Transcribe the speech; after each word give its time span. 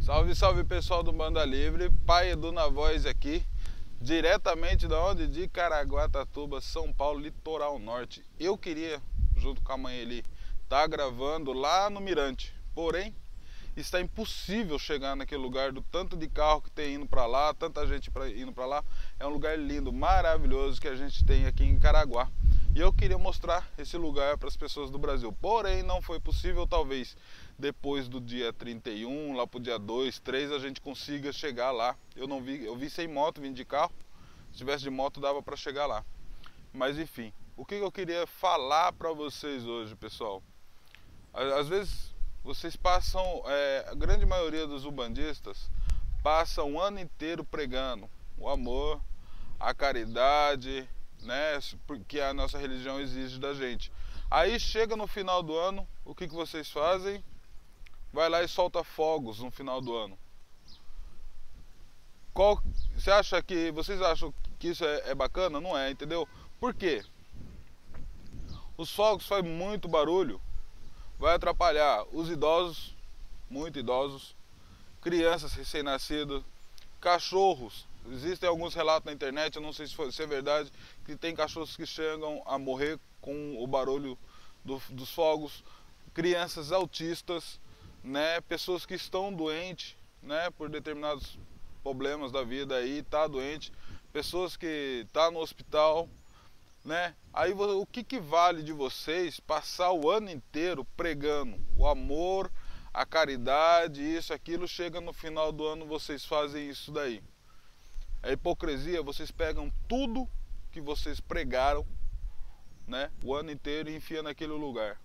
Salve, 0.00 0.34
salve 0.34 0.64
pessoal 0.64 1.02
do 1.02 1.12
Banda 1.12 1.44
Livre, 1.44 1.90
pai 2.06 2.30
Edu 2.30 2.50
na 2.50 2.66
voz 2.66 3.04
aqui, 3.04 3.44
diretamente 4.00 4.88
da 4.88 4.98
onde? 5.04 5.26
De 5.26 5.46
Caraguatatuba, 5.46 6.58
São 6.62 6.90
Paulo, 6.90 7.20
litoral 7.20 7.78
norte. 7.78 8.24
Eu 8.38 8.56
queria, 8.56 8.98
junto 9.36 9.60
com 9.60 9.72
a 9.72 9.76
mãe 9.76 10.00
ali, 10.00 10.24
tá 10.70 10.86
gravando 10.86 11.52
lá 11.52 11.90
no 11.90 12.00
Mirante, 12.00 12.50
porém 12.74 13.14
está 13.76 14.00
impossível 14.00 14.78
chegar 14.78 15.14
naquele 15.14 15.42
lugar 15.42 15.70
do 15.70 15.82
tanto 15.82 16.16
de 16.16 16.28
carro 16.28 16.62
que 16.62 16.70
tem 16.70 16.94
indo 16.94 17.06
para 17.06 17.26
lá, 17.26 17.52
tanta 17.52 17.86
gente 17.86 18.10
pra, 18.10 18.26
indo 18.30 18.54
para 18.54 18.64
lá. 18.64 18.84
É 19.18 19.26
um 19.26 19.30
lugar 19.30 19.58
lindo, 19.58 19.92
maravilhoso 19.92 20.80
que 20.80 20.88
a 20.88 20.96
gente 20.96 21.22
tem 21.26 21.44
aqui 21.44 21.62
em 21.62 21.78
Caraguá. 21.78 22.26
E 22.72 22.78
eu 22.78 22.92
queria 22.92 23.18
mostrar 23.18 23.68
esse 23.76 23.96
lugar 23.96 24.38
para 24.38 24.46
as 24.46 24.56
pessoas 24.56 24.90
do 24.90 24.98
Brasil. 24.98 25.32
Porém, 25.32 25.82
não 25.82 26.00
foi 26.00 26.20
possível, 26.20 26.68
talvez 26.68 27.16
depois 27.58 28.08
do 28.08 28.20
dia 28.20 28.52
31, 28.52 29.34
lá 29.34 29.44
para 29.44 29.58
o 29.58 29.60
dia 29.60 29.76
2, 29.76 30.20
3, 30.20 30.52
a 30.52 30.58
gente 30.60 30.80
consiga 30.80 31.32
chegar 31.32 31.72
lá. 31.72 31.96
Eu 32.14 32.28
não 32.28 32.40
vi, 32.40 32.64
eu 32.64 32.76
vi 32.76 32.88
sem 32.88 33.08
moto, 33.08 33.40
vim 33.40 33.52
de 33.52 33.64
carro. 33.64 33.92
Se 34.52 34.58
tivesse 34.58 34.84
de 34.84 34.90
moto 34.90 35.20
dava 35.20 35.42
para 35.42 35.56
chegar 35.56 35.86
lá. 35.86 36.04
Mas 36.72 36.96
enfim, 36.96 37.32
o 37.56 37.64
que 37.64 37.74
eu 37.74 37.90
queria 37.90 38.24
falar 38.24 38.92
para 38.92 39.12
vocês 39.12 39.66
hoje, 39.66 39.96
pessoal? 39.96 40.40
Às 41.34 41.68
vezes 41.68 42.14
vocês 42.44 42.76
passam, 42.76 43.42
é, 43.46 43.86
a 43.88 43.94
grande 43.94 44.24
maioria 44.24 44.66
dos 44.66 44.84
ubandistas 44.84 45.68
passa 46.22 46.62
um 46.62 46.78
ano 46.78 47.00
inteiro 47.00 47.42
pregando 47.44 48.08
o 48.38 48.48
amor, 48.48 49.00
a 49.58 49.74
caridade, 49.74 50.88
né, 51.22 51.58
a 52.28 52.34
nossa 52.34 52.58
religião 52.58 53.00
exige 53.00 53.38
da 53.38 53.54
gente. 53.54 53.92
Aí 54.30 54.58
chega 54.60 54.96
no 54.96 55.06
final 55.06 55.42
do 55.42 55.56
ano, 55.56 55.86
o 56.04 56.14
que, 56.14 56.28
que 56.28 56.34
vocês 56.34 56.70
fazem? 56.70 57.24
Vai 58.12 58.28
lá 58.28 58.42
e 58.42 58.48
solta 58.48 58.82
fogos 58.84 59.40
no 59.40 59.50
final 59.50 59.80
do 59.80 59.94
ano. 59.96 60.18
Qual, 62.32 62.62
você 62.94 63.10
acha 63.10 63.42
que 63.42 63.70
vocês 63.72 64.00
acham 64.00 64.32
que 64.58 64.68
isso 64.68 64.84
é, 64.84 65.10
é 65.10 65.14
bacana? 65.14 65.60
Não 65.60 65.76
é, 65.76 65.90
entendeu? 65.90 66.28
Por 66.60 66.74
quê? 66.74 67.04
Os 68.76 68.90
fogos 68.92 69.26
fazem 69.26 69.50
muito 69.50 69.88
barulho, 69.88 70.40
vai 71.18 71.34
atrapalhar 71.34 72.04
os 72.12 72.30
idosos, 72.30 72.96
muito 73.50 73.78
idosos, 73.78 74.34
crianças 75.02 75.52
recém-nascidas, 75.52 76.42
cachorros 77.00 77.89
Existem 78.10 78.48
alguns 78.48 78.74
relatos 78.74 79.06
na 79.06 79.12
internet, 79.12 79.56
eu 79.56 79.62
não 79.62 79.72
sei 79.72 79.86
se, 79.86 79.94
foi, 79.94 80.10
se 80.10 80.22
é 80.22 80.26
verdade, 80.26 80.70
que 81.04 81.16
tem 81.16 81.34
cachorros 81.34 81.76
que 81.76 81.86
chegam 81.86 82.42
a 82.46 82.58
morrer 82.58 82.98
com 83.20 83.62
o 83.62 83.66
barulho 83.66 84.18
do, 84.64 84.80
dos 84.90 85.10
fogos, 85.10 85.62
crianças 86.14 86.72
autistas, 86.72 87.60
né, 88.02 88.40
pessoas 88.42 88.86
que 88.86 88.94
estão 88.94 89.32
doentes, 89.32 89.96
né, 90.22 90.50
por 90.50 90.68
determinados 90.68 91.38
problemas 91.82 92.32
da 92.32 92.42
vida 92.42 92.76
aí, 92.76 93.02
tá 93.02 93.26
doente, 93.26 93.72
pessoas 94.12 94.56
que 94.56 95.06
tá 95.12 95.30
no 95.30 95.38
hospital, 95.38 96.08
né? 96.84 97.14
Aí 97.32 97.52
o 97.52 97.86
que, 97.86 98.02
que 98.02 98.18
vale 98.18 98.62
de 98.62 98.72
vocês 98.72 99.38
passar 99.38 99.92
o 99.92 100.10
ano 100.10 100.30
inteiro 100.30 100.84
pregando 100.96 101.58
o 101.76 101.86
amor, 101.86 102.50
a 102.92 103.06
caridade, 103.06 104.02
isso, 104.02 104.32
aquilo, 104.32 104.66
chega 104.66 105.00
no 105.00 105.12
final 105.12 105.52
do 105.52 105.66
ano 105.66 105.86
vocês 105.86 106.24
fazem 106.24 106.68
isso 106.68 106.90
daí. 106.90 107.22
A 108.22 108.30
hipocrisia, 108.30 109.02
vocês 109.02 109.30
pegam 109.30 109.72
tudo 109.88 110.28
que 110.70 110.80
vocês 110.80 111.20
pregaram, 111.20 111.86
né, 112.86 113.10
o 113.24 113.34
ano 113.34 113.50
inteiro 113.50 113.88
e 113.88 113.96
enfiam 113.96 114.22
naquele 114.22 114.52
lugar. 114.52 115.00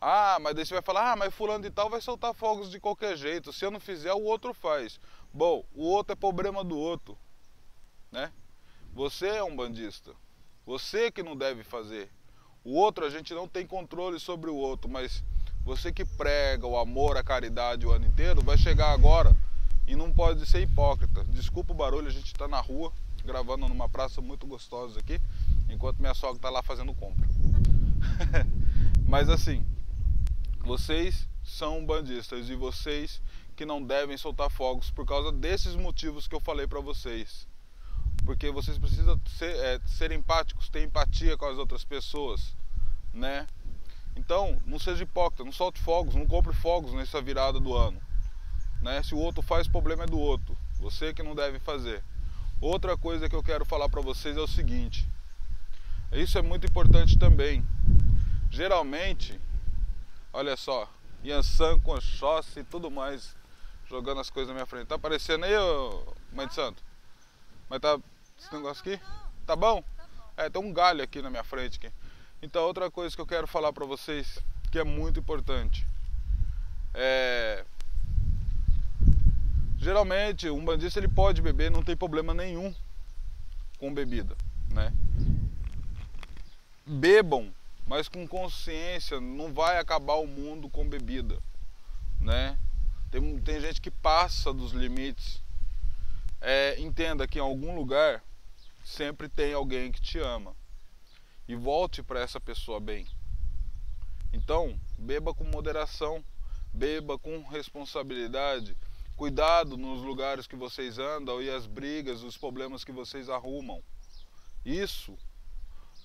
Ah, 0.00 0.38
mas 0.40 0.54
daí 0.54 0.66
você 0.66 0.74
vai 0.74 0.82
falar, 0.82 1.12
ah, 1.12 1.16
mas 1.16 1.34
fulano 1.34 1.62
de 1.62 1.70
tal 1.70 1.88
vai 1.88 2.00
soltar 2.00 2.34
fogos 2.34 2.70
de 2.70 2.80
qualquer 2.80 3.16
jeito. 3.16 3.52
Se 3.52 3.64
eu 3.64 3.70
não 3.70 3.80
fizer, 3.80 4.12
o 4.12 4.22
outro 4.22 4.52
faz. 4.52 5.00
Bom, 5.32 5.64
o 5.74 5.84
outro 5.84 6.12
é 6.12 6.16
problema 6.16 6.62
do 6.62 6.76
outro, 6.76 7.16
né? 8.10 8.32
Você 8.92 9.28
é 9.28 9.44
um 9.44 9.54
bandista. 9.54 10.12
Você 10.66 11.10
que 11.10 11.22
não 11.22 11.36
deve 11.36 11.62
fazer. 11.62 12.10
O 12.64 12.74
outro 12.74 13.04
a 13.04 13.10
gente 13.10 13.32
não 13.32 13.46
tem 13.46 13.66
controle 13.66 14.18
sobre 14.18 14.50
o 14.50 14.56
outro, 14.56 14.90
mas 14.90 15.22
você 15.64 15.92
que 15.92 16.04
prega 16.04 16.66
o 16.66 16.76
amor, 16.76 17.16
a 17.16 17.22
caridade 17.22 17.86
o 17.86 17.92
ano 17.92 18.06
inteiro, 18.06 18.42
vai 18.42 18.58
chegar 18.58 18.90
agora 18.90 19.34
e 19.86 19.94
não 19.94 20.12
pode 20.12 20.44
ser 20.46 20.62
hipócrita. 20.62 21.24
Desculpa 21.24 21.72
o 21.72 21.76
barulho, 21.76 22.08
a 22.08 22.12
gente 22.12 22.26
está 22.26 22.48
na 22.48 22.60
rua, 22.60 22.92
gravando 23.24 23.68
numa 23.68 23.88
praça 23.88 24.20
muito 24.20 24.46
gostosa 24.46 24.98
aqui, 25.00 25.20
enquanto 25.68 25.98
minha 25.98 26.14
sogra 26.14 26.36
está 26.36 26.50
lá 26.50 26.62
fazendo 26.62 26.94
compra. 26.94 27.26
Mas 29.06 29.28
assim, 29.28 29.64
vocês 30.64 31.28
são 31.44 31.84
bandistas 31.84 32.48
e 32.50 32.56
vocês 32.56 33.22
que 33.54 33.64
não 33.64 33.82
devem 33.82 34.16
soltar 34.16 34.50
fogos 34.50 34.90
por 34.90 35.06
causa 35.06 35.32
desses 35.32 35.74
motivos 35.74 36.28
que 36.28 36.34
eu 36.34 36.40
falei 36.40 36.66
para 36.66 36.80
vocês. 36.80 37.46
Porque 38.24 38.50
vocês 38.50 38.76
precisam 38.78 39.20
ser, 39.38 39.56
é, 39.56 39.80
ser 39.86 40.12
empáticos, 40.12 40.68
ter 40.68 40.82
empatia 40.82 41.36
com 41.36 41.46
as 41.46 41.56
outras 41.56 41.84
pessoas, 41.84 42.56
né? 43.12 43.46
Então, 44.16 44.60
não 44.66 44.78
seja 44.78 45.04
hipócrita, 45.04 45.44
não 45.44 45.52
solte 45.52 45.80
fogos, 45.80 46.14
não 46.14 46.26
compre 46.26 46.52
fogos 46.52 46.92
nessa 46.92 47.20
virada 47.20 47.60
do 47.60 47.74
ano. 47.74 48.00
Né? 48.82 49.02
Se 49.02 49.14
o 49.14 49.18
outro 49.18 49.42
faz, 49.42 49.66
o 49.66 49.70
problema 49.70 50.04
é 50.04 50.06
do 50.06 50.18
outro. 50.18 50.56
Você 50.78 51.12
que 51.12 51.22
não 51.22 51.34
deve 51.34 51.58
fazer. 51.58 52.02
Outra 52.60 52.96
coisa 52.96 53.28
que 53.28 53.36
eu 53.36 53.42
quero 53.42 53.64
falar 53.64 53.88
para 53.88 54.00
vocês 54.00 54.36
é 54.36 54.40
o 54.40 54.46
seguinte. 54.46 55.08
Isso 56.12 56.38
é 56.38 56.42
muito 56.42 56.66
importante 56.66 57.18
também. 57.18 57.64
Geralmente, 58.50 59.38
olha 60.32 60.56
só, 60.56 60.88
Yansan 61.24 61.80
com 61.80 61.96
e 62.56 62.64
tudo 62.64 62.90
mais, 62.90 63.36
jogando 63.88 64.20
as 64.20 64.30
coisas 64.30 64.48
na 64.48 64.54
minha 64.54 64.66
frente. 64.66 64.86
Tá 64.86 64.94
aparecendo 64.94 65.44
aí, 65.44 65.56
ô, 65.56 66.04
mãe 66.32 66.46
de 66.46 66.54
santo? 66.54 66.82
Mas 67.68 67.80
tá 67.80 67.98
esse 68.38 68.52
negócio 68.54 68.80
aqui? 68.80 69.02
Tá 69.44 69.56
bom? 69.56 69.82
É, 70.36 70.48
tem 70.48 70.62
um 70.62 70.72
galho 70.72 71.02
aqui 71.02 71.20
na 71.20 71.30
minha 71.30 71.44
frente. 71.44 71.78
Aqui. 71.78 71.92
Então, 72.40 72.62
outra 72.62 72.90
coisa 72.90 73.14
que 73.14 73.20
eu 73.20 73.26
quero 73.26 73.46
falar 73.46 73.72
para 73.72 73.84
vocês, 73.84 74.38
que 74.70 74.78
é 74.78 74.84
muito 74.84 75.18
importante. 75.18 75.86
É, 76.94 77.64
Geralmente, 79.86 80.50
um 80.50 80.64
bandista 80.64 80.98
ele 80.98 81.06
pode 81.06 81.40
beber, 81.40 81.70
não 81.70 81.80
tem 81.80 81.96
problema 81.96 82.34
nenhum 82.34 82.74
com 83.78 83.94
bebida, 83.94 84.36
né? 84.72 84.92
Bebam, 86.84 87.54
mas 87.86 88.08
com 88.08 88.26
consciência, 88.26 89.20
não 89.20 89.54
vai 89.54 89.78
acabar 89.78 90.14
o 90.14 90.26
mundo 90.26 90.68
com 90.68 90.88
bebida, 90.88 91.38
né? 92.20 92.58
Tem, 93.12 93.38
tem 93.38 93.60
gente 93.60 93.80
que 93.80 93.92
passa 93.92 94.52
dos 94.52 94.72
limites. 94.72 95.40
É, 96.40 96.74
entenda 96.80 97.28
que 97.28 97.38
em 97.38 97.42
algum 97.42 97.72
lugar 97.76 98.24
sempre 98.84 99.28
tem 99.28 99.54
alguém 99.54 99.92
que 99.92 100.00
te 100.00 100.18
ama 100.18 100.52
e 101.46 101.54
volte 101.54 102.02
para 102.02 102.18
essa 102.18 102.40
pessoa 102.40 102.80
bem. 102.80 103.06
Então, 104.32 104.76
beba 104.98 105.32
com 105.32 105.44
moderação, 105.44 106.24
beba 106.74 107.16
com 107.16 107.40
responsabilidade 107.44 108.76
Cuidado 109.16 109.78
nos 109.78 110.02
lugares 110.02 110.46
que 110.46 110.54
vocês 110.54 110.98
andam 110.98 111.40
e 111.40 111.48
as 111.48 111.66
brigas, 111.66 112.22
os 112.22 112.36
problemas 112.36 112.84
que 112.84 112.92
vocês 112.92 113.30
arrumam. 113.30 113.82
Isso 114.62 115.16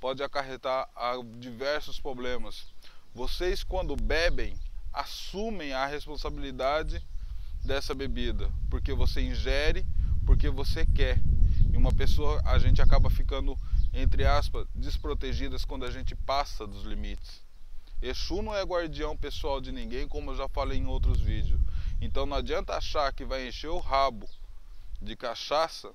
pode 0.00 0.22
acarretar 0.22 0.88
a 0.94 1.14
diversos 1.40 1.98
problemas. 1.98 2.72
Vocês, 3.12 3.64
quando 3.64 3.96
bebem, 3.96 4.56
assumem 4.92 5.72
a 5.72 5.86
responsabilidade 5.86 7.04
dessa 7.64 7.96
bebida, 7.96 8.48
porque 8.70 8.94
você 8.94 9.20
ingere, 9.20 9.84
porque 10.24 10.48
você 10.48 10.86
quer. 10.86 11.18
E 11.72 11.76
uma 11.76 11.92
pessoa, 11.92 12.40
a 12.44 12.60
gente 12.60 12.80
acaba 12.80 13.10
ficando, 13.10 13.58
entre 13.92 14.24
aspas, 14.24 14.68
desprotegidas 14.72 15.64
quando 15.64 15.84
a 15.84 15.90
gente 15.90 16.14
passa 16.14 16.64
dos 16.64 16.84
limites. 16.84 17.42
Exu 18.00 18.40
não 18.40 18.54
é 18.54 18.62
guardião 18.62 19.16
pessoal 19.16 19.60
de 19.60 19.72
ninguém, 19.72 20.06
como 20.06 20.30
eu 20.30 20.36
já 20.36 20.48
falei 20.48 20.78
em 20.78 20.86
outros 20.86 21.20
vídeos. 21.20 21.60
Então 22.00 22.24
não 22.24 22.38
adianta 22.38 22.74
achar 22.74 23.12
que 23.12 23.26
vai 23.26 23.46
encher 23.46 23.68
o 23.68 23.78
rabo 23.78 24.26
de 25.02 25.14
cachaça 25.14 25.94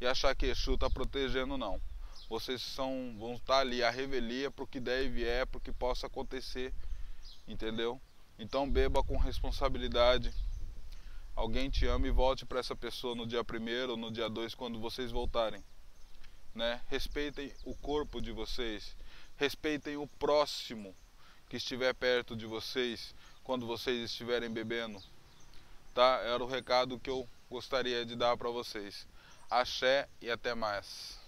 e 0.00 0.06
achar 0.06 0.34
que 0.34 0.46
Exu 0.46 0.74
está 0.74 0.90
protegendo, 0.90 1.56
não. 1.56 1.80
Vocês 2.28 2.60
são, 2.60 3.14
vão 3.16 3.34
estar 3.34 3.54
tá 3.54 3.60
ali 3.60 3.82
a 3.82 3.90
revelia 3.90 4.50
para 4.50 4.64
o 4.64 4.66
que 4.66 4.80
deve 4.80 5.24
é, 5.24 5.46
para 5.46 5.58
o 5.58 5.60
que 5.60 5.70
possa 5.70 6.08
acontecer, 6.08 6.74
entendeu? 7.46 8.00
Então 8.38 8.68
beba 8.68 9.04
com 9.04 9.16
responsabilidade. 9.18 10.32
Alguém 11.36 11.70
te 11.70 11.86
ama 11.86 12.08
e 12.08 12.10
volte 12.10 12.44
para 12.44 12.58
essa 12.58 12.74
pessoa 12.74 13.14
no 13.14 13.26
dia 13.26 13.44
primeiro 13.44 13.92
ou 13.92 13.96
no 13.96 14.10
dia 14.10 14.28
dois 14.28 14.52
quando 14.52 14.80
vocês 14.80 15.12
voltarem. 15.12 15.62
Né? 16.52 16.80
Respeitem 16.88 17.52
o 17.64 17.76
corpo 17.76 18.20
de 18.20 18.32
vocês, 18.32 18.96
respeitem 19.36 19.96
o 19.96 20.08
próximo 20.08 20.94
que 21.48 21.56
estiver 21.56 21.94
perto 21.94 22.34
de 22.34 22.46
vocês 22.46 23.14
quando 23.44 23.64
vocês 23.64 24.10
estiverem 24.10 24.50
bebendo 24.50 25.00
tá? 26.00 26.22
Era 26.24 26.42
o 26.42 26.46
recado 26.46 26.98
que 26.98 27.10
eu 27.10 27.28
gostaria 27.50 28.06
de 28.06 28.16
dar 28.16 28.34
para 28.34 28.48
vocês. 28.48 29.06
Axé 29.50 30.08
e 30.18 30.30
até 30.30 30.54
mais. 30.54 31.19